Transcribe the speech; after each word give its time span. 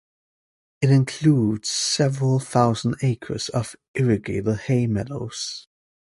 It 0.81 0.89
includes 0.89 1.69
several 1.69 2.39
thousand 2.39 2.95
acres 3.03 3.49
of 3.49 3.75
irrigated 3.93 4.61
hay 4.61 4.87
meadows. 4.87 5.67